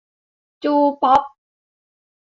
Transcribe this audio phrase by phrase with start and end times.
[0.63, 1.21] จูป๊อป